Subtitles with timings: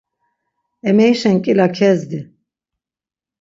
[0.89, 2.19] Emerişen nǩila kezdi.